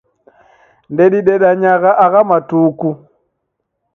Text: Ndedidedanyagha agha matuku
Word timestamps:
Ndedidedanyagha 0.93 1.89
agha 2.05 2.21
matuku 2.29 2.89